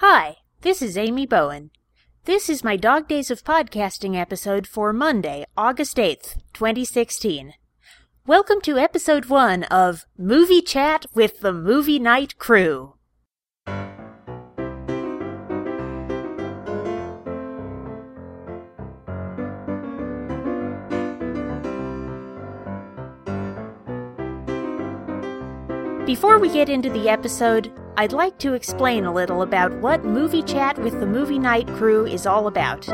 Hi, 0.00 0.36
this 0.60 0.80
is 0.80 0.96
Amy 0.96 1.26
Bowen. 1.26 1.72
This 2.24 2.48
is 2.48 2.62
my 2.62 2.76
Dog 2.76 3.08
Days 3.08 3.32
of 3.32 3.42
Podcasting 3.42 4.14
episode 4.14 4.64
for 4.64 4.92
Monday, 4.92 5.44
August 5.56 5.96
8th, 5.96 6.36
2016. 6.52 7.54
Welcome 8.24 8.60
to 8.60 8.78
episode 8.78 9.24
1 9.24 9.64
of 9.64 10.06
Movie 10.16 10.62
Chat 10.62 11.06
with 11.14 11.40
the 11.40 11.52
Movie 11.52 11.98
Night 11.98 12.38
Crew. 12.38 12.94
Before 26.06 26.38
we 26.38 26.52
get 26.52 26.68
into 26.68 26.88
the 26.88 27.08
episode, 27.08 27.72
I'd 27.98 28.12
like 28.12 28.38
to 28.38 28.52
explain 28.52 29.06
a 29.06 29.12
little 29.12 29.42
about 29.42 29.72
what 29.80 30.04
Movie 30.04 30.44
Chat 30.44 30.78
with 30.78 31.00
the 31.00 31.06
Movie 31.06 31.40
Night 31.40 31.66
Crew 31.66 32.06
is 32.06 32.26
all 32.26 32.46
about. 32.46 32.86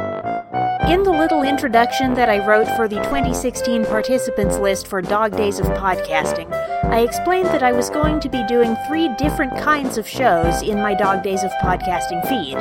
In 0.88 1.02
the 1.02 1.10
little 1.12 1.42
introduction 1.42 2.14
that 2.14 2.30
I 2.30 2.38
wrote 2.46 2.68
for 2.74 2.88
the 2.88 3.02
2016 3.02 3.84
participants 3.84 4.56
list 4.56 4.86
for 4.86 5.02
Dog 5.02 5.36
Days 5.36 5.58
of 5.58 5.66
Podcasting, 5.66 6.50
I 6.84 7.00
explained 7.00 7.48
that 7.48 7.62
I 7.62 7.70
was 7.70 7.90
going 7.90 8.18
to 8.20 8.30
be 8.30 8.46
doing 8.46 8.78
three 8.88 9.10
different 9.18 9.54
kinds 9.58 9.98
of 9.98 10.08
shows 10.08 10.62
in 10.62 10.80
my 10.80 10.94
Dog 10.94 11.22
Days 11.22 11.44
of 11.44 11.50
Podcasting 11.62 12.26
feed. 12.26 12.56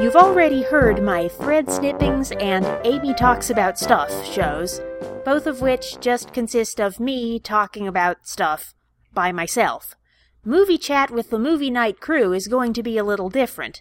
You've 0.00 0.14
already 0.14 0.62
heard 0.62 1.02
my 1.02 1.26
Thread 1.26 1.68
Snippings 1.68 2.30
and 2.40 2.64
Amy 2.86 3.12
Talks 3.12 3.50
About 3.50 3.76
Stuff 3.76 4.24
shows, 4.24 4.80
both 5.24 5.48
of 5.48 5.60
which 5.60 5.98
just 5.98 6.32
consist 6.32 6.80
of 6.80 7.00
me 7.00 7.40
talking 7.40 7.88
about 7.88 8.28
stuff 8.28 8.72
by 9.12 9.32
myself. 9.32 9.96
Movie 10.44 10.76
Chat 10.76 11.12
with 11.12 11.30
the 11.30 11.38
Movie 11.38 11.70
Night 11.70 12.00
Crew 12.00 12.32
is 12.32 12.48
going 12.48 12.72
to 12.72 12.82
be 12.82 12.98
a 12.98 13.04
little 13.04 13.30
different. 13.30 13.80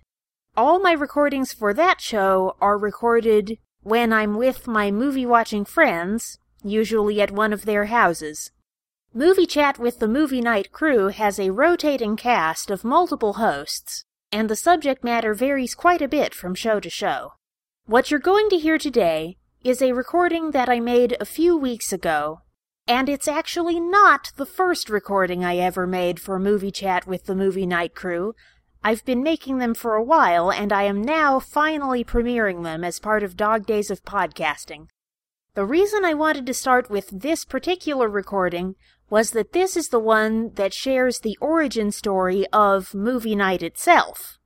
All 0.56 0.80
my 0.80 0.92
recordings 0.92 1.52
for 1.52 1.74
that 1.74 2.00
show 2.00 2.56
are 2.62 2.78
recorded 2.78 3.58
when 3.82 4.14
I'm 4.14 4.38
with 4.38 4.68
my 4.68 4.92
movie 4.92 5.26
watching 5.26 5.66
friends, 5.66 6.38
usually 6.64 7.20
at 7.20 7.32
one 7.32 7.52
of 7.52 7.66
their 7.66 7.86
houses. 7.86 8.52
Movie 9.12 9.48
Chat 9.48 9.80
with 9.80 9.98
the 9.98 10.08
Movie 10.08 10.40
Night 10.40 10.72
Crew 10.72 11.08
has 11.08 11.40
a 11.40 11.50
rotating 11.50 12.16
cast 12.16 12.70
of 12.70 12.84
multiple 12.84 13.34
hosts, 13.34 14.06
and 14.32 14.48
the 14.48 14.56
subject 14.56 15.04
matter 15.04 15.34
varies 15.34 15.74
quite 15.74 16.04
a 16.04 16.08
bit 16.08 16.36
from 16.36 16.54
show 16.54 16.80
to 16.80 16.92
show. 16.92 17.34
What 17.88 18.12
you're 18.12 18.20
going 18.20 18.50
to 18.50 18.60
hear 18.60 18.78
today 18.78 19.38
is 19.64 19.82
a 19.82 19.94
recording 19.94 20.52
that 20.52 20.70
I 20.70 20.80
made 20.80 21.18
a 21.20 21.26
few 21.26 21.58
weeks 21.58 21.92
ago 21.92 22.42
and 22.88 23.08
it's 23.08 23.28
actually 23.28 23.80
not 23.80 24.32
the 24.38 24.46
first 24.46 24.90
recording 24.90 25.44
I 25.44 25.58
ever 25.58 25.86
made 25.86 26.20
for 26.20 26.40
Movie 26.40 26.72
Chat 26.72 27.08
with 27.08 27.26
the 27.26 27.36
Movie 27.36 27.66
Night 27.66 27.96
Crew. 27.96 28.34
I've 28.84 29.06
been 29.06 29.22
making 29.22 29.60
them 29.60 29.74
for 29.74 29.96
a 29.96 30.04
while, 30.04 30.52
and 30.52 30.74
I 30.74 30.84
am 30.84 31.02
now 31.02 31.40
finally 31.40 32.04
premiering 32.04 32.64
them 32.64 32.84
as 32.84 33.00
part 33.00 33.24
of 33.24 33.38
Dog 33.38 33.66
Days 33.66 33.92
of 33.92 34.04
Podcasting. 34.04 34.88
The 35.54 35.66
reason 35.66 36.04
I 36.04 36.14
wanted 36.14 36.46
to 36.48 36.54
start 36.54 36.90
with 36.90 37.10
this 37.10 37.46
particular 37.46 38.08
recording 38.08 38.76
was 39.10 39.32
that 39.32 39.52
this 39.52 39.76
is 39.76 39.90
the 39.90 40.00
one 40.00 40.54
that 40.56 40.74
shares 40.74 41.20
the 41.20 41.38
origin 41.42 41.92
story 41.92 42.48
of 42.54 42.96
Movie 42.96 43.36
Night 43.36 43.62
itself. 43.62 44.40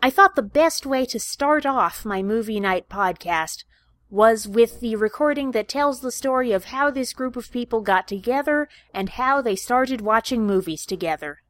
I 0.00 0.10
thought 0.10 0.36
the 0.36 0.42
best 0.42 0.86
way 0.86 1.04
to 1.06 1.18
start 1.18 1.66
off 1.66 2.04
my 2.04 2.22
Movie 2.22 2.60
Night 2.60 2.88
podcast 2.88 3.64
was 4.14 4.46
with 4.46 4.78
the 4.78 4.94
recording 4.94 5.50
that 5.50 5.66
tells 5.66 6.00
the 6.00 6.12
story 6.12 6.52
of 6.52 6.66
how 6.66 6.88
this 6.88 7.12
group 7.12 7.34
of 7.34 7.50
people 7.50 7.80
got 7.80 8.06
together 8.06 8.68
and 8.94 9.08
how 9.08 9.42
they 9.42 9.56
started 9.56 10.00
watching 10.00 10.46
movies 10.46 10.86
together. 10.86 11.42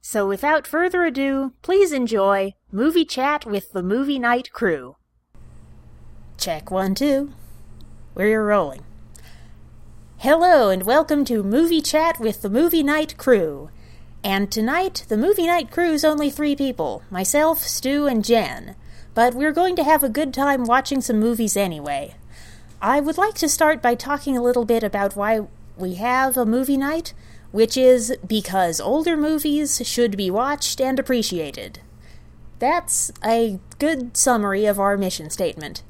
So 0.00 0.24
without 0.28 0.68
further 0.68 1.02
ado, 1.02 1.54
please 1.62 1.90
enjoy 1.90 2.54
Movie 2.70 3.04
Chat 3.04 3.44
with 3.44 3.72
the 3.72 3.82
Movie 3.82 4.20
Night 4.20 4.52
Crew. 4.52 4.94
Check 6.38 6.70
one, 6.70 6.94
two. 6.94 7.32
We're 8.14 8.46
rolling. 8.46 8.84
Hello 10.18 10.70
and 10.70 10.84
welcome 10.84 11.24
to 11.24 11.42
Movie 11.42 11.82
Chat 11.82 12.20
with 12.20 12.40
the 12.40 12.48
Movie 12.48 12.84
Night 12.84 13.18
Crew. 13.18 13.70
And 14.22 14.52
tonight, 14.52 15.06
the 15.08 15.16
Movie 15.16 15.48
Night 15.48 15.72
Crew's 15.72 16.04
only 16.04 16.30
three 16.30 16.54
people 16.54 17.02
myself, 17.10 17.64
Stu, 17.64 18.06
and 18.06 18.24
Jen 18.24 18.76
but 19.16 19.32
we're 19.32 19.50
going 19.50 19.74
to 19.74 19.82
have 19.82 20.04
a 20.04 20.10
good 20.10 20.34
time 20.34 20.64
watching 20.64 21.00
some 21.00 21.18
movies 21.18 21.56
anyway. 21.56 22.14
I 22.82 23.00
would 23.00 23.16
like 23.16 23.32
to 23.36 23.48
start 23.48 23.80
by 23.80 23.94
talking 23.94 24.36
a 24.36 24.42
little 24.42 24.66
bit 24.66 24.82
about 24.82 25.16
why 25.16 25.46
we 25.78 25.94
have 25.94 26.36
a 26.36 26.44
movie 26.44 26.76
night, 26.76 27.14
which 27.50 27.78
is 27.78 28.14
because 28.26 28.78
older 28.78 29.16
movies 29.16 29.80
should 29.86 30.18
be 30.18 30.30
watched 30.30 30.82
and 30.82 30.98
appreciated. 30.98 31.80
That's 32.58 33.10
a 33.24 33.58
good 33.78 34.18
summary 34.18 34.66
of 34.66 34.78
our 34.78 34.98
mission 34.98 35.30
statement. 35.30 35.82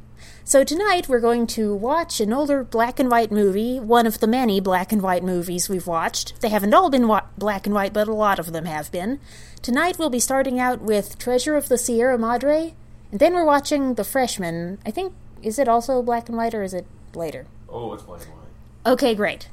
So 0.45 0.63
tonight 0.63 1.09
we're 1.09 1.19
going 1.19 1.49
to 1.49 1.75
watch 1.75 2.21
an 2.21 2.33
older 2.33 2.63
black 2.63 3.01
and 3.01 3.11
white 3.11 3.33
movie, 3.33 3.81
one 3.81 4.07
of 4.07 4.21
the 4.21 4.29
many 4.29 4.61
black 4.61 4.93
and 4.93 5.03
white 5.03 5.25
movies 5.25 5.69
we've 5.69 5.89
watched. 5.89 6.41
They 6.43 6.49
haven't 6.51 6.75
all 6.75 6.91
been 6.91 7.09
wa- 7.09 7.25
black 7.37 7.67
and 7.67 7.75
white, 7.75 7.93
but 7.93 8.07
a 8.07 8.15
lot 8.15 8.39
of 8.39 8.53
them 8.53 8.67
have 8.67 8.93
been. 8.93 9.19
Tonight 9.63 9.99
we'll 9.99 10.11
be 10.11 10.21
starting 10.21 10.61
out 10.61 10.81
with 10.81 11.19
Treasure 11.19 11.57
of 11.57 11.69
the 11.69 11.77
Sierra 11.77 12.17
Madre, 12.17 12.77
and 13.11 13.21
then 13.21 13.35
we're 13.35 13.45
watching 13.45 13.95
The 13.95 14.05
Freshman. 14.05 14.79
I 14.85 14.91
think 14.91 15.15
is 15.43 15.59
it 15.59 15.69
also 15.69 16.03
black 16.03 16.29
and 16.29 16.37
white 16.37 16.55
or 16.55 16.63
is 16.63 16.75
it 16.75 16.87
later? 17.15 17.47
Oh, 17.69 17.93
it's 17.93 18.03
black 18.03 18.23
and 18.23 18.31
white. 18.31 18.93
Okay, 18.93 19.15
great. 19.15 19.49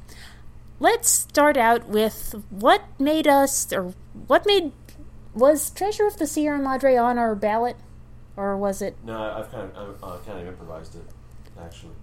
Let's 0.79 1.09
start 1.09 1.57
out 1.57 1.87
with 1.87 2.35
what 2.49 2.83
made 2.99 3.27
us 3.27 3.71
or 3.71 3.93
what 4.27 4.45
made 4.45 4.71
was 5.33 5.69
Treasure 5.69 6.07
of 6.07 6.17
the 6.17 6.27
Sierra 6.27 6.59
Madre 6.59 6.95
on 6.95 7.17
our 7.17 7.35
ballot 7.35 7.77
or 8.35 8.57
was 8.57 8.81
it 8.81 8.95
No, 9.03 9.21
I've 9.21 9.51
kind 9.51 9.71
of 9.75 10.03
I've, 10.03 10.03
uh, 10.03 10.17
kind 10.25 10.39
of 10.39 10.47
improvised 10.47 10.95
it 10.95 11.05
actually. 11.59 11.93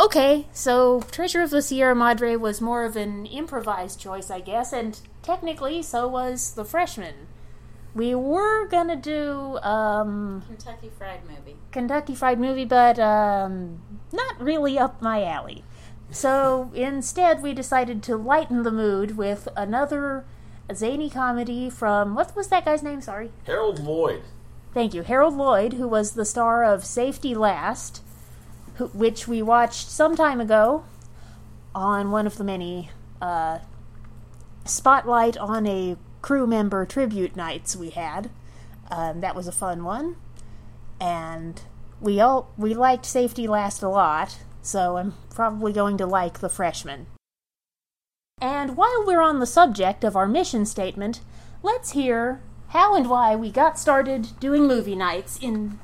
Okay, 0.00 0.46
so 0.52 1.00
Treasure 1.10 1.42
of 1.42 1.50
the 1.50 1.60
Sierra 1.60 1.94
Madre 1.94 2.36
was 2.36 2.60
more 2.60 2.84
of 2.84 2.94
an 2.94 3.26
improvised 3.26 3.98
choice, 3.98 4.30
I 4.30 4.38
guess, 4.40 4.72
and 4.72 5.00
technically 5.22 5.82
so 5.82 6.06
was 6.06 6.54
The 6.54 6.64
Freshman. 6.64 7.26
We 7.98 8.14
were 8.14 8.68
gonna 8.68 8.94
do 8.94 9.58
um, 9.58 10.44
Kentucky 10.46 10.88
Fried 10.96 11.22
Movie. 11.28 11.56
Kentucky 11.72 12.14
Fried 12.14 12.38
Movie, 12.38 12.64
but 12.64 12.96
um, 12.96 13.82
not 14.12 14.40
really 14.40 14.78
up 14.78 15.02
my 15.02 15.24
alley. 15.24 15.64
So 16.08 16.70
instead, 16.76 17.42
we 17.42 17.52
decided 17.52 18.04
to 18.04 18.16
lighten 18.16 18.62
the 18.62 18.70
mood 18.70 19.16
with 19.16 19.48
another 19.56 20.24
zany 20.72 21.10
comedy 21.10 21.68
from 21.68 22.14
what 22.14 22.36
was 22.36 22.46
that 22.48 22.64
guy's 22.64 22.84
name? 22.84 23.00
Sorry. 23.00 23.32
Harold 23.46 23.80
Lloyd. 23.80 24.22
Thank 24.72 24.94
you, 24.94 25.02
Harold 25.02 25.34
Lloyd, 25.34 25.72
who 25.72 25.88
was 25.88 26.12
the 26.12 26.24
star 26.24 26.62
of 26.62 26.84
Safety 26.84 27.34
Last, 27.34 28.00
who, 28.76 28.86
which 28.88 29.26
we 29.26 29.42
watched 29.42 29.90
some 29.90 30.14
time 30.14 30.40
ago 30.40 30.84
on 31.74 32.12
one 32.12 32.28
of 32.28 32.38
the 32.38 32.44
many 32.44 32.92
uh, 33.20 33.58
spotlight 34.64 35.36
on 35.36 35.66
a 35.66 35.96
crew 36.28 36.46
member 36.46 36.84
tribute 36.84 37.34
nights 37.36 37.74
we 37.74 37.88
had. 37.88 38.28
Um, 38.90 39.22
that 39.22 39.34
was 39.34 39.48
a 39.48 39.52
fun 39.52 39.82
one, 39.82 40.16
and 41.00 41.62
we 42.02 42.20
all 42.20 42.52
we 42.58 42.74
liked 42.74 43.06
Safety 43.06 43.46
Last 43.48 43.82
a 43.82 43.88
lot. 43.88 44.36
So 44.60 44.98
I'm 44.98 45.14
probably 45.34 45.72
going 45.72 45.96
to 45.96 46.06
like 46.06 46.40
the 46.40 46.50
freshman. 46.50 47.06
And 48.42 48.76
while 48.76 49.06
we're 49.06 49.22
on 49.22 49.40
the 49.40 49.46
subject 49.46 50.04
of 50.04 50.16
our 50.16 50.28
mission 50.28 50.66
statement, 50.66 51.22
let's 51.62 51.92
hear 51.92 52.42
how 52.68 52.94
and 52.94 53.08
why 53.08 53.34
we 53.34 53.50
got 53.50 53.78
started 53.78 54.38
doing 54.38 54.66
movie 54.66 54.96
nights 54.96 55.38
in 55.40 55.78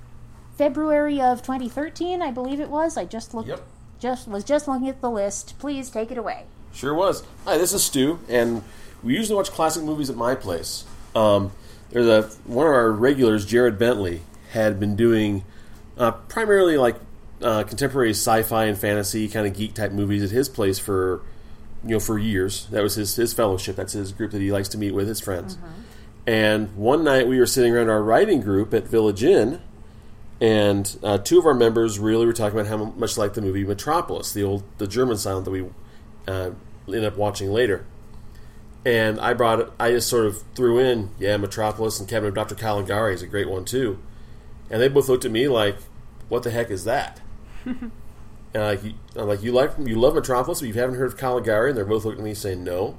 February 0.58 1.22
of 1.22 1.40
2013, 1.40 2.20
I 2.20 2.30
believe 2.30 2.60
it 2.60 2.68
was. 2.68 2.98
I 2.98 3.06
just 3.06 3.32
looked 3.32 3.48
Yep. 3.48 3.62
just 3.98 4.28
was 4.28 4.44
just 4.44 4.68
looking 4.68 4.90
at 4.90 5.00
the 5.00 5.10
list. 5.10 5.58
Please 5.58 5.88
take 5.88 6.10
it 6.10 6.18
away. 6.18 6.44
Sure 6.74 6.92
was. 6.92 7.24
Hi, 7.46 7.56
this 7.56 7.72
is 7.72 7.82
Stu, 7.82 8.18
and 8.28 8.62
we 9.04 9.14
usually 9.14 9.36
watch 9.36 9.50
classic 9.50 9.84
movies 9.84 10.10
at 10.10 10.16
my 10.16 10.34
place. 10.34 10.84
Um, 11.14 11.52
there's 11.90 12.06
a 12.06 12.22
one 12.46 12.66
of 12.66 12.72
our 12.72 12.90
regulars, 12.90 13.46
Jared 13.46 13.78
Bentley, 13.78 14.22
had 14.50 14.80
been 14.80 14.96
doing 14.96 15.44
uh, 15.96 16.12
primarily 16.12 16.76
like 16.76 16.96
uh, 17.42 17.64
contemporary 17.64 18.10
sci-fi 18.10 18.64
and 18.64 18.78
fantasy 18.78 19.28
kind 19.28 19.46
of 19.46 19.54
geek 19.54 19.74
type 19.74 19.92
movies 19.92 20.22
at 20.22 20.30
his 20.30 20.48
place 20.48 20.78
for 20.78 21.22
you 21.84 21.90
know 21.90 22.00
for 22.00 22.18
years. 22.18 22.66
That 22.66 22.82
was 22.82 22.94
his 22.94 23.14
his 23.14 23.32
fellowship. 23.32 23.76
That's 23.76 23.92
his 23.92 24.12
group 24.12 24.32
that 24.32 24.40
he 24.40 24.50
likes 24.50 24.68
to 24.70 24.78
meet 24.78 24.92
with 24.92 25.06
his 25.06 25.20
friends. 25.20 25.58
And 26.26 26.74
one 26.74 27.04
night 27.04 27.28
we 27.28 27.38
were 27.38 27.46
sitting 27.46 27.74
around 27.74 27.90
our 27.90 28.02
writing 28.02 28.40
group 28.40 28.72
at 28.72 28.88
Village 28.88 29.22
Inn, 29.22 29.60
and 30.40 30.98
uh, 31.02 31.18
two 31.18 31.38
of 31.38 31.44
our 31.44 31.52
members 31.54 31.98
really 31.98 32.24
were 32.24 32.32
talking 32.32 32.58
about 32.58 32.68
how 32.68 32.92
much 32.96 33.18
like 33.18 33.34
the 33.34 33.42
movie 33.42 33.64
Metropolis, 33.64 34.32
the 34.32 34.42
old 34.42 34.64
the 34.78 34.86
German 34.86 35.18
silent 35.18 35.44
that 35.44 35.50
we 35.50 35.66
uh, 36.26 36.50
ended 36.88 37.04
up 37.04 37.16
watching 37.18 37.52
later. 37.52 37.84
And 38.84 39.18
I 39.18 39.32
brought 39.32 39.72
I 39.80 39.92
just 39.92 40.08
sort 40.08 40.26
of 40.26 40.42
threw 40.54 40.78
in, 40.78 41.10
yeah, 41.18 41.36
Metropolis 41.36 41.98
and 41.98 42.08
Cabinet 42.08 42.28
of 42.28 42.34
Dr. 42.34 42.54
Caligari 42.54 43.14
is 43.14 43.22
a 43.22 43.26
great 43.26 43.48
one 43.48 43.64
too. 43.64 43.98
And 44.70 44.80
they 44.80 44.88
both 44.88 45.08
looked 45.08 45.24
at 45.24 45.30
me 45.30 45.48
like, 45.48 45.76
what 46.28 46.42
the 46.42 46.50
heck 46.50 46.70
is 46.70 46.84
that? 46.84 47.20
and 47.64 47.90
like, 48.52 48.84
you, 48.84 48.94
I'm 49.16 49.28
like, 49.28 49.42
you 49.42 49.52
like, 49.52 49.72
you 49.78 49.98
love 49.98 50.14
Metropolis, 50.14 50.60
but 50.60 50.66
you 50.66 50.74
haven't 50.74 50.96
heard 50.96 51.06
of 51.06 51.16
Caligari? 51.16 51.70
And 51.70 51.78
they're 51.78 51.84
both 51.84 52.04
looking 52.04 52.20
at 52.20 52.24
me 52.24 52.34
saying 52.34 52.62
no. 52.62 52.98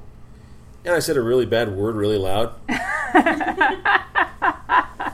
And 0.83 0.93
I 0.93 0.99
said 0.99 1.17
a 1.17 1.21
really 1.21 1.45
bad 1.47 1.75
word 1.75 1.95
really 1.95 2.17
loud. 2.17 2.53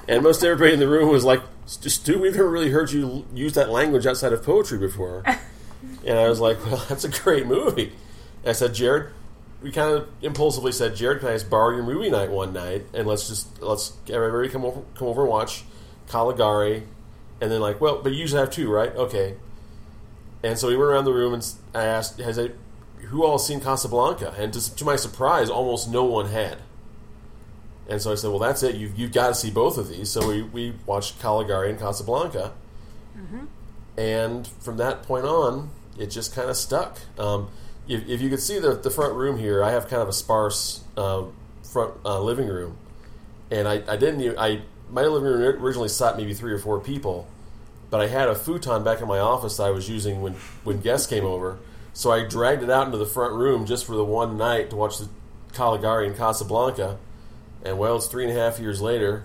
and 0.07 0.21
most 0.21 0.43
everybody 0.43 0.73
in 0.73 0.79
the 0.79 0.87
room 0.87 1.09
was 1.09 1.23
like, 1.23 1.41
"Stu, 1.65 2.19
we've 2.19 2.33
never 2.35 2.49
really 2.49 2.71
heard 2.71 2.91
you 2.91 3.25
use 3.33 3.53
that 3.53 3.69
language 3.69 4.05
outside 4.05 4.33
of 4.33 4.43
poetry 4.43 4.77
before." 4.77 5.23
and 6.05 6.19
I 6.19 6.27
was 6.27 6.41
like, 6.41 6.63
"Well, 6.65 6.83
that's 6.89 7.05
a 7.05 7.09
great 7.09 7.47
movie." 7.47 7.93
And 8.43 8.49
I 8.49 8.51
said, 8.51 8.73
"Jared." 8.73 9.13
We 9.61 9.71
kind 9.71 9.93
of 9.93 10.07
impulsively 10.21 10.71
said, 10.71 10.95
"Jared, 10.95 11.19
can 11.19 11.29
I 11.29 11.33
just 11.33 11.49
borrow 11.49 11.75
your 11.75 11.83
movie 11.83 12.09
night 12.09 12.31
one 12.31 12.51
night 12.53 12.85
and 12.93 13.07
let's 13.07 13.27
just 13.27 13.61
let's 13.61 13.93
everybody 14.09 14.49
come 14.49 14.65
over 14.65 14.81
come 14.95 15.07
over 15.07 15.21
and 15.21 15.29
watch 15.29 15.63
Caligari, 16.07 16.83
and 17.39 17.51
then 17.51 17.61
like, 17.61 17.79
well, 17.79 18.01
but 18.01 18.11
you 18.11 18.19
usually 18.19 18.39
have 18.39 18.51
two, 18.51 18.71
right? 18.71 18.95
Okay." 18.95 19.35
And 20.43 20.57
so 20.57 20.67
we 20.67 20.75
went 20.75 20.89
around 20.89 21.05
the 21.05 21.13
room 21.13 21.33
and 21.35 21.47
I 21.75 21.85
asked, 21.85 22.19
"Has 22.19 22.39
it, 22.39 22.57
who 22.97 23.23
all 23.23 23.37
seen 23.37 23.61
Casablanca?" 23.61 24.33
And 24.37 24.51
to, 24.53 24.75
to 24.75 24.83
my 24.83 24.95
surprise, 24.95 25.49
almost 25.49 25.89
no 25.89 26.03
one 26.03 26.27
had. 26.27 26.57
And 27.87 28.01
so 28.01 28.11
I 28.11 28.15
said, 28.15 28.29
well, 28.29 28.39
that's 28.39 28.63
it. 28.63 28.75
You've, 28.75 28.97
you've 28.97 29.11
got 29.11 29.27
to 29.29 29.35
see 29.35 29.51
both 29.51 29.77
of 29.77 29.89
these. 29.89 30.09
So 30.09 30.25
we, 30.25 30.43
we 30.43 30.73
watched 30.85 31.19
Caligari 31.19 31.69
and 31.69 31.77
Casablanca. 31.79 32.53
Mm-hmm. 33.17 33.45
And 33.99 34.47
from 34.47 34.77
that 34.77 35.03
point 35.03 35.25
on, 35.25 35.71
it 35.99 36.07
just 36.07 36.33
kind 36.33 36.49
of 36.49 36.55
stuck. 36.55 36.99
Um, 37.19 37.49
if, 37.87 38.07
if, 38.07 38.21
you 38.21 38.29
could 38.29 38.39
see 38.39 38.59
the, 38.59 38.73
the 38.73 38.89
front 38.89 39.15
room 39.15 39.37
here, 39.37 39.63
I 39.63 39.71
have 39.71 39.87
kind 39.87 40.01
of 40.01 40.07
a 40.07 40.13
sparse 40.13 40.83
uh, 40.97 41.23
front 41.63 41.93
uh, 42.05 42.21
living 42.21 42.47
room. 42.47 42.77
And 43.49 43.67
I, 43.67 43.83
I 43.87 43.97
didn't 43.97 44.21
even, 44.21 44.37
I, 44.37 44.61
my 44.89 45.03
living 45.03 45.27
room 45.27 45.63
originally 45.63 45.89
sat 45.89 46.17
maybe 46.17 46.33
three 46.33 46.53
or 46.53 46.59
four 46.59 46.79
people. 46.79 47.27
But 47.89 48.01
I 48.01 48.07
had 48.07 48.29
a 48.29 48.35
futon 48.35 48.83
back 48.83 49.01
in 49.01 49.07
my 49.07 49.19
office 49.19 49.57
that 49.57 49.63
I 49.63 49.71
was 49.71 49.89
using 49.89 50.21
when, 50.21 50.33
when 50.63 50.79
guests 50.79 51.07
came 51.07 51.25
over. 51.25 51.59
So 51.93 52.11
I 52.11 52.25
dragged 52.25 52.63
it 52.63 52.69
out 52.69 52.85
into 52.85 52.97
the 52.97 53.05
front 53.05 53.33
room 53.33 53.65
just 53.65 53.85
for 53.85 53.95
the 53.95 54.05
one 54.05 54.37
night 54.37 54.69
to 54.69 54.77
watch 54.77 54.97
the 54.97 55.09
Caligari 55.53 56.07
and 56.07 56.15
Casablanca 56.15 56.97
and 57.63 57.77
well, 57.77 57.97
it's 57.97 58.07
three 58.07 58.27
and 58.27 58.35
a 58.35 58.39
half 58.39 58.59
years 58.59 58.81
later, 58.81 59.23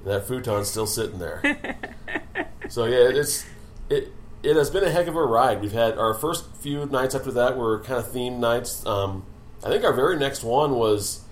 and 0.00 0.12
that 0.12 0.26
futon's 0.26 0.68
still 0.68 0.86
sitting 0.86 1.18
there. 1.18 1.42
so 2.68 2.86
yeah, 2.86 3.10
it's 3.10 3.44
it 3.90 4.12
it 4.42 4.56
has 4.56 4.70
been 4.70 4.84
a 4.84 4.90
heck 4.90 5.06
of 5.06 5.16
a 5.16 5.22
ride. 5.22 5.60
We've 5.60 5.72
had 5.72 5.98
our 5.98 6.14
first 6.14 6.56
few 6.56 6.86
nights 6.86 7.14
after 7.14 7.32
that 7.32 7.56
were 7.56 7.80
kind 7.80 7.98
of 7.98 8.12
themed 8.12 8.38
nights. 8.38 8.84
Um, 8.86 9.24
I 9.64 9.68
think 9.68 9.84
our 9.84 9.92
very 9.92 10.16
next 10.16 10.44
one 10.44 10.76
was 10.76 11.24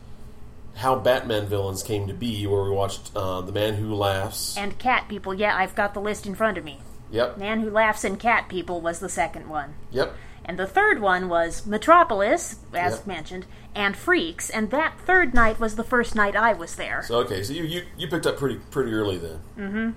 how 0.76 0.97
Batman 0.97 1.47
villains 1.47 1.82
came 1.82 2.06
to 2.06 2.14
be, 2.14 2.47
where 2.47 2.62
we 2.64 2.70
watched 2.70 3.11
uh, 3.17 3.41
The 3.41 3.53
Man 3.53 3.75
Who 3.75 3.94
Laughs 3.94 4.56
and 4.56 4.79
Cat 4.79 5.08
People. 5.08 5.35
Yeah, 5.35 5.56
I've 5.56 5.75
got 5.75 5.94
the 5.94 6.00
list 6.00 6.26
in 6.26 6.35
front 6.35 6.58
of 6.58 6.64
me. 6.64 6.81
Yep. 7.11 7.38
Man 7.38 7.61
Who 7.61 7.70
Laughs 7.70 8.05
and 8.05 8.19
Cat 8.19 8.49
People 8.49 8.81
was 8.81 8.99
the 8.99 9.08
second 9.08 9.49
one. 9.49 9.75
Yep. 9.91 10.14
And 10.44 10.58
the 10.58 10.67
third 10.67 11.00
one 11.00 11.29
was 11.29 11.67
Metropolis, 11.67 12.56
as 12.73 12.97
yep. 12.99 13.06
mentioned, 13.06 13.47
and 13.75 13.97
Freaks. 13.97 14.49
And 14.50 14.70
that 14.70 15.00
third 15.00 15.35
night 15.35 15.58
was 15.58 15.76
the 15.76 15.82
first 15.82 16.14
night 16.14 16.37
I 16.37 16.53
was 16.53 16.76
there. 16.76 17.03
So 17.03 17.19
okay, 17.20 17.43
so 17.43 17.53
you 17.53 17.64
you, 17.64 17.82
you 17.97 18.08
picked 18.08 18.26
up 18.26 18.37
pretty 18.37 18.61
pretty 18.70 18.93
early 18.93 19.19
then. 19.19 19.41
Mm-hmm. 19.58 19.91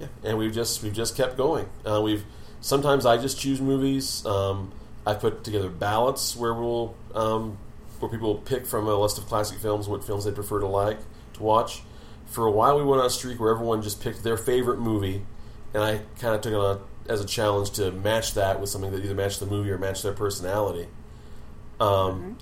Yeah, 0.00 0.06
and 0.24 0.38
we've 0.38 0.52
just 0.52 0.82
we've 0.82 0.94
just 0.94 1.16
kept 1.16 1.36
going. 1.36 1.68
Uh, 1.84 2.00
we've 2.02 2.24
sometimes 2.60 3.06
I 3.06 3.18
just 3.18 3.38
choose 3.38 3.60
movies. 3.60 4.24
Um, 4.26 4.72
I 5.06 5.14
put 5.14 5.44
together 5.44 5.68
ballots 5.68 6.34
where 6.34 6.54
we'll 6.54 6.94
um, 7.14 7.58
where 7.98 8.10
people 8.10 8.36
pick 8.36 8.66
from 8.66 8.88
a 8.88 8.94
list 8.94 9.18
of 9.18 9.26
classic 9.26 9.58
films 9.58 9.88
what 9.88 10.04
films 10.04 10.24
they 10.24 10.32
prefer 10.32 10.60
to 10.60 10.66
like 10.66 10.98
to 11.34 11.42
watch. 11.42 11.82
For 12.26 12.46
a 12.46 12.50
while, 12.50 12.78
we 12.78 12.84
went 12.84 13.00
on 13.00 13.06
a 13.06 13.10
streak 13.10 13.40
where 13.40 13.50
everyone 13.50 13.82
just 13.82 14.00
picked 14.00 14.22
their 14.22 14.36
favorite 14.36 14.78
movie, 14.78 15.26
and 15.74 15.82
I 15.82 16.00
kind 16.18 16.34
of 16.34 16.40
took 16.40 16.52
it 16.52 16.56
on 16.56 16.80
as 17.08 17.20
a 17.20 17.26
challenge 17.26 17.70
to 17.72 17.90
match 17.90 18.34
that 18.34 18.60
with 18.60 18.70
something 18.70 18.92
that 18.92 19.04
either 19.04 19.14
matched 19.14 19.40
the 19.40 19.46
movie 19.46 19.70
or 19.70 19.78
matched 19.78 20.04
their 20.04 20.12
personality. 20.12 20.86
Um, 21.80 22.36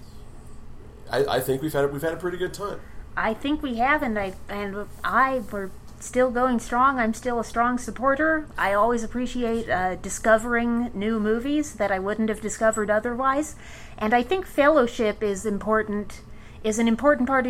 mm-hmm. 1.06 1.20
I, 1.30 1.36
I, 1.36 1.40
think 1.40 1.62
we've 1.62 1.72
had 1.72 1.90
we've 1.92 2.02
had 2.02 2.12
a 2.12 2.16
pretty 2.16 2.36
good 2.36 2.52
time. 2.52 2.80
I 3.16 3.34
think 3.34 3.62
we 3.62 3.76
have, 3.76 4.02
and 4.02 4.18
I 4.18 4.34
and 4.48 4.86
I 5.02 5.42
were 5.50 5.70
still 6.00 6.30
going 6.30 6.58
strong. 6.58 6.98
I'm 6.98 7.14
still 7.14 7.38
a 7.38 7.44
strong 7.44 7.78
supporter. 7.78 8.46
I 8.56 8.72
always 8.72 9.02
appreciate 9.02 9.68
uh, 9.68 9.96
discovering 9.96 10.90
new 10.94 11.18
movies 11.18 11.74
that 11.74 11.90
I 11.90 11.98
wouldn't 11.98 12.28
have 12.28 12.40
discovered 12.40 12.90
otherwise, 12.90 13.56
and 13.96 14.14
I 14.14 14.22
think 14.22 14.46
fellowship 14.46 15.22
is 15.22 15.44
important. 15.44 16.22
Is 16.64 16.78
an 16.78 16.88
important 16.88 17.28
part 17.28 17.46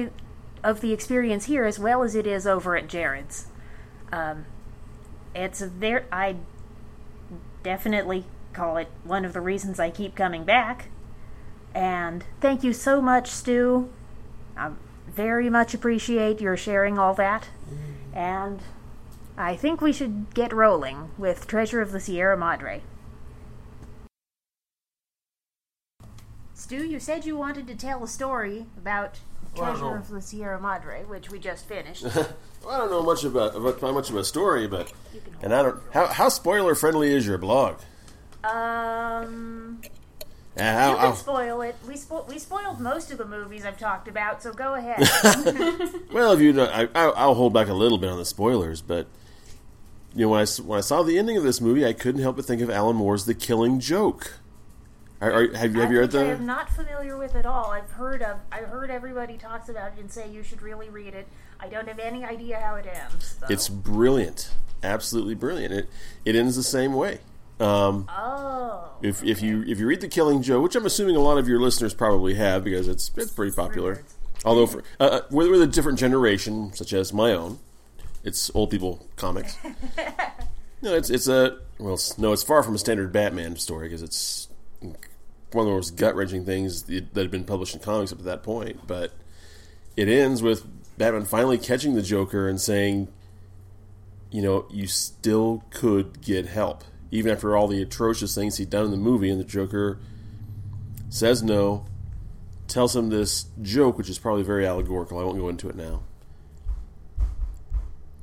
of, 0.63 0.81
the 0.83 0.93
experience 0.93 1.47
here 1.47 1.65
as 1.65 1.79
well 1.79 2.03
as 2.03 2.15
it 2.15 2.27
is 2.27 2.47
over 2.47 2.77
at 2.77 2.89
Jared's. 2.89 3.47
Um, 4.13 4.45
it's 5.35 5.63
there. 5.79 6.07
I 6.13 6.37
definitely 7.63 8.27
call 8.53 8.77
it 8.77 8.89
one 9.05 9.25
of 9.25 9.33
the 9.33 9.41
reasons 9.41 9.81
I 9.81 9.91
keep 9.91 10.15
coming 10.15 10.45
back. 10.45 10.89
And 11.75 12.25
thank 12.41 12.63
you 12.63 12.73
so 12.73 13.01
much, 13.01 13.31
Stu. 13.31 13.89
I 14.57 14.73
very 15.07 15.49
much 15.49 15.75
appreciate 15.75 16.41
your 16.41 16.57
sharing 16.57 16.99
all 16.99 17.15
that. 17.15 17.49
And 18.19 18.61
I 19.37 19.55
think 19.55 19.81
we 19.81 19.93
should 19.93 20.35
get 20.35 20.53
rolling 20.53 21.13
with 21.17 21.47
Treasure 21.47 21.81
of 21.81 21.93
the 21.93 22.01
Sierra 22.01 22.37
Madre. 22.37 22.83
Stu, 26.53 26.85
you 26.85 26.99
said 26.99 27.25
you 27.25 27.37
wanted 27.37 27.69
to 27.69 27.77
tell 27.77 28.03
a 28.03 28.09
story 28.09 28.67
about 28.77 29.21
Treasure 29.55 29.85
well, 29.85 29.95
of 29.95 30.09
the 30.09 30.21
Sierra 30.21 30.61
Madre, 30.61 31.05
which 31.05 31.31
we 31.31 31.39
just 31.39 31.69
finished. 31.69 32.03
well, 32.17 32.27
I 32.69 32.79
don't 32.79 32.91
know 32.91 33.05
much 33.05 33.23
about, 33.23 33.55
about 33.55 33.81
much 33.81 34.11
of 34.11 34.17
a 34.17 34.25
story, 34.25 34.67
but 34.67 34.93
and 35.41 35.55
I 35.55 35.63
don't 35.63 35.81
how 35.93 36.09
how 36.09 36.29
spoiler 36.29 36.75
friendly 36.75 37.15
is 37.15 37.25
your 37.25 37.39
blog? 37.39 37.79
Um. 38.43 39.81
Yeah, 40.59 40.91
you 40.91 40.97
can 40.97 41.17
spoil 41.17 41.61
it. 41.63 41.77
We 41.87 41.95
spo- 41.95 42.27
we 42.27 42.39
spoiled 42.39 42.81
most 42.81 43.11
of 43.13 43.19
the 43.19 43.25
movies 43.25 43.65
I've 43.65 43.79
talked 43.79 44.09
about, 44.09 44.43
so 44.43 44.53
go 44.53 44.75
ahead. 44.75 44.99
well, 46.13 46.33
if 46.33 46.41
you, 46.41 46.53
know, 46.53 46.65
I, 46.65 46.89
I'll 46.95 47.35
hold 47.35 47.53
back 47.53 47.69
a 47.69 47.75
little 47.75 47.99
bit 47.99 48.11
on 48.11 48.19
the 48.19 48.25
spoilers, 48.25 48.83
but 48.83 49.07
you 50.15 50.27
know 50.27 50.31
when 50.31 50.41
I 50.41 50.63
when 50.63 50.79
I 50.79 50.81
saw 50.81 51.03
the 51.03 51.19
ending 51.19 51.37
of 51.37 51.45
this 51.45 51.61
movie, 51.61 51.87
I 51.87 51.93
couldn't 51.93 52.23
help 52.23 52.37
but 52.37 52.45
think 52.45 52.61
of 52.61 52.71
Alan 52.71 52.97
Moore's 52.97 53.25
The 53.25 53.35
Killing 53.35 53.79
Joke. 53.79 54.35
Are, 55.21 55.33
are, 55.33 55.57
have 55.57 55.75
you 55.75 55.81
have 55.81 55.93
you 55.93 56.01
read 56.01 56.11
that? 56.13 56.27
I 56.27 56.31
am 56.31 56.47
not 56.47 56.71
familiar 56.71 57.17
with 57.17 57.35
it 57.35 57.47
all. 57.47 57.71
I've 57.71 57.91
heard 57.93 58.23
of. 58.23 58.39
I've 58.51 58.69
heard 58.69 58.91
everybody 58.91 59.37
talks 59.37 59.69
about 59.69 59.93
it 59.93 60.01
and 60.01 60.11
say 60.11 60.31
you 60.31 60.43
should 60.43 60.63
really 60.63 60.89
read 60.89 61.15
it. 61.15 61.29
I 61.61 61.69
don't 61.69 61.89
have 61.89 61.99
any 61.99 62.25
idea 62.25 62.59
how 62.59 62.77
it 62.77 62.87
ends. 62.87 63.37
So. 63.41 63.47
It's 63.49 63.69
brilliant, 63.69 64.51
absolutely 64.83 65.35
brilliant. 65.35 65.73
It 65.73 65.89
it 66.25 66.35
ends 66.37 66.57
the 66.57 66.63
same 66.63 66.95
way. 66.95 67.19
Um, 67.61 68.09
oh. 68.09 68.88
If 69.03 69.23
if 69.23 69.43
you 69.43 69.63
if 69.67 69.79
you 69.79 69.87
read 69.87 70.01
The 70.01 70.09
Killing 70.09 70.43
Joke, 70.43 70.63
which 70.63 70.77
I'm 70.77 70.87
assuming 70.87 71.17
a 71.17 71.21
lot 71.21 71.39
of 71.39 71.49
your 71.49 71.61
listeners 71.61 71.95
probably 71.95 72.35
have 72.35 72.65
because 72.65 72.89
it's 72.89 73.11
it's 73.17 73.31
pretty 73.31 73.55
popular. 73.55 74.03
Although 74.45 74.67
for 74.67 74.83
uh, 75.01 75.05
uh 75.05 75.21
we're 75.31 75.51
with 75.51 75.63
a 75.63 75.67
different 75.67 75.99
generation, 75.99 76.73
such 76.73 76.93
as 76.93 77.13
my 77.13 77.33
own, 77.33 77.59
it's 78.25 78.51
old 78.55 78.71
people 78.71 79.07
comics. 79.17 79.57
no, 80.83 80.95
it's 80.95 81.11
it's 81.11 81.29
a 81.29 81.59
well, 81.79 81.99
no, 82.19 82.33
it's 82.33 82.43
far 82.43 82.63
from 82.63 82.75
a 82.75 82.79
standard 82.79 83.13
Batman 83.13 83.57
story 83.57 83.89
because 83.89 84.03
it's 84.03 84.49
one 84.81 85.67
of 85.67 85.67
the 85.67 85.75
most 85.75 85.97
gut 85.97 86.15
wrenching 86.15 86.45
things 86.45 86.85
that 86.85 87.07
had 87.15 87.31
been 87.31 87.45
published 87.45 87.75
in 87.75 87.81
comics 87.81 88.13
up 88.13 88.19
to 88.19 88.25
that 88.25 88.43
point. 88.43 88.87
But 88.87 89.13
it 89.97 90.09
ends 90.09 90.43
with 90.43 90.67
Batman 90.99 91.25
finally 91.25 91.59
catching 91.59 91.95
the 91.95 92.03
Joker 92.03 92.49
and 92.49 92.61
saying, 92.61 93.09
you 94.31 94.43
know, 94.43 94.67
you 94.71 94.87
still 94.87 95.65
could 95.71 96.21
get 96.21 96.47
help. 96.47 96.85
Even 97.11 97.33
after 97.33 97.57
all 97.57 97.69
the 97.69 97.81
atrocious 97.81 98.35
things 98.35 98.57
he'd 98.57 98.71
done 98.71 98.85
in 98.85 98.91
the 98.91 98.97
movie, 98.97 99.31
and 99.31 99.41
the 99.41 99.45
Joker 99.45 99.99
says 101.09 101.43
no, 101.43 101.87
tells 102.67 102.95
him 102.95 103.09
this 103.09 103.47
joke, 103.63 103.97
which 103.97 104.11
is 104.11 104.19
probably 104.19 104.43
very 104.43 104.67
allegorical. 104.67 105.19
I 105.19 105.25
won't 105.25 105.39
go 105.39 105.49
into 105.49 105.69
it 105.69 105.77
now. 105.77 106.03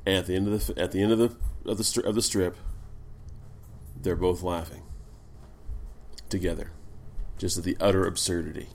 And 0.06 0.16
at 0.16 0.26
the 0.26 0.36
end 0.36 0.48
of 0.48 0.66
the 0.66 0.80
at 0.80 0.92
the 0.92 1.02
end 1.02 1.12
of 1.12 1.18
the 1.18 1.36
of 1.68 1.78
the 1.78 2.02
of 2.04 2.14
the 2.14 2.22
strip, 2.22 2.56
they're 4.00 4.14
both 4.14 4.42
laughing 4.42 4.82
together, 6.28 6.70
just 7.38 7.58
at 7.58 7.64
the 7.64 7.76
utter 7.80 8.06
absurdity. 8.06 8.68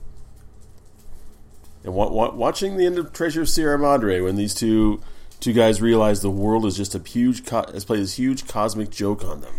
And 1.84 1.94
wa- 1.94 2.10
wa- 2.10 2.34
watching 2.34 2.76
the 2.76 2.86
end 2.86 2.98
of 2.98 3.12
Treasure 3.12 3.42
of 3.42 3.48
Sierra 3.48 3.78
Madre, 3.78 4.20
when 4.20 4.36
these 4.36 4.52
two 4.52 5.00
two 5.40 5.54
guys 5.54 5.80
realize 5.80 6.20
the 6.20 6.30
world 6.30 6.66
is 6.66 6.76
just 6.76 6.94
a 6.94 6.98
huge 6.98 7.48
has 7.48 7.86
played 7.86 8.00
this 8.00 8.14
huge 8.18 8.46
cosmic 8.46 8.90
joke 8.90 9.24
on 9.24 9.40
them 9.40 9.54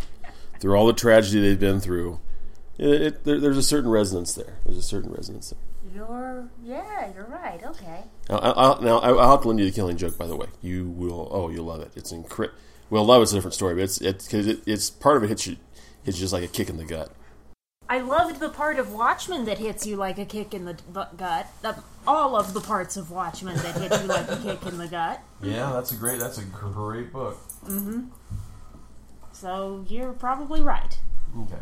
through 0.64 0.78
all 0.78 0.88
the 0.88 0.94
tragedy 0.94 1.42
they've 1.42 1.60
been 1.60 1.82
through. 1.82 2.22
It, 2.78 3.02
it, 3.02 3.24
there, 3.26 3.38
there's 3.38 3.58
a 3.58 3.62
certain 3.62 3.92
resonance 3.92 4.34
there. 4.34 4.60
There's 4.64 4.78
a 4.78 4.82
certain 4.82 5.12
resonance 5.12 5.50
there. 5.50 5.60
You're 5.94 6.50
yeah, 6.64 7.12
you're 7.14 7.26
right. 7.26 7.62
Okay. 7.62 8.06
Now, 8.30 8.38
I'll, 8.38 8.82
now 8.82 9.00
I'll 9.00 9.32
have 9.32 9.42
to 9.42 9.50
lend 9.50 9.60
you 9.60 9.66
the 9.66 9.74
Killing 9.74 9.98
Joke. 9.98 10.18
By 10.18 10.26
the 10.26 10.38
way, 10.38 10.48
you 10.62 10.88
will. 10.88 11.28
Oh, 11.32 11.50
you'll 11.50 11.66
love 11.66 11.82
it. 11.82 11.92
It's 11.98 12.14
incredible. 12.14 12.58
Well, 12.90 13.04
love 13.04 13.22
it's 13.22 13.34
a 13.34 13.36
different 13.36 13.56
story, 13.56 13.76
but 13.76 13.84
it's 13.84 14.00
it's 14.00 14.26
because 14.26 14.48
it, 14.48 14.62
it's 14.66 14.90
part 14.90 15.18
of 15.18 15.24
it 15.24 15.28
hits 15.28 15.46
you. 15.46 15.58
It's 16.06 16.18
just 16.18 16.32
like 16.32 16.44
a 16.44 16.48
kick 16.48 16.70
in 16.70 16.78
the 16.78 16.86
gut. 16.86 17.12
I 17.90 18.00
loved 18.00 18.40
the 18.40 18.50
part 18.50 18.80
of 18.80 18.94
Watchmen 18.94 19.44
that 19.44 19.58
hits 19.58 19.86
you 19.86 19.98
like 19.98 20.18
a 20.18 20.26
kick 20.26 20.54
in 20.54 20.64
the 20.64 20.78
gut. 20.94 21.48
all 22.08 22.38
of 22.38 22.54
the 22.54 22.62
parts 22.62 22.96
of 22.96 23.12
Watchmen 23.12 23.58
that 23.58 23.76
hit 23.76 24.02
you 24.02 24.08
like 24.08 24.32
a 24.32 24.38
kick 24.38 24.66
in 24.66 24.78
the 24.78 24.88
gut. 24.88 25.20
Yeah, 25.42 25.74
that's 25.74 25.92
a 25.92 25.96
great. 25.96 26.20
That's 26.20 26.38
a 26.38 26.46
great 26.46 27.12
book. 27.12 27.38
Mm-hmm. 27.66 28.06
So 29.34 29.84
you're 29.90 30.14
probably 30.14 30.62
right. 30.62 31.00
Okay. 31.38 31.58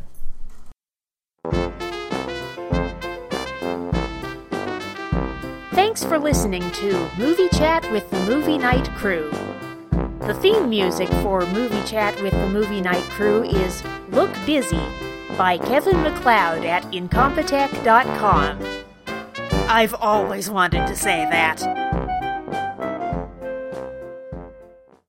Thanks 5.74 6.04
for 6.04 6.20
listening 6.20 6.70
to 6.72 7.10
Movie 7.18 7.50
Chat 7.50 7.90
with 7.92 8.10
the 8.12 8.20
Movie 8.26 8.58
Night 8.58 8.88
Crew. 8.92 9.32
The 10.22 10.38
theme 10.40 10.70
music 10.70 11.10
for 11.24 11.46
Movie 11.48 11.82
Chat 11.84 12.22
with 12.22 12.34
the 12.34 12.48
Movie 12.50 12.82
Night 12.82 13.04
Crew 13.06 13.44
is 13.44 13.84
Look 14.10 14.32
Busy 14.46 14.80
by 15.38 15.58
Kevin 15.58 16.04
MacLeod 16.04 16.66
at 16.66 16.84
Incompetech.com. 16.92 18.60
I've 19.68 19.94
always 19.96 20.50
wanted 20.50 20.86
to 20.88 20.96
say 20.96 21.26
that. 21.32 21.81